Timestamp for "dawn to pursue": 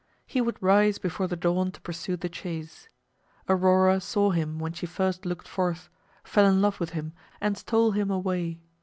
1.35-2.17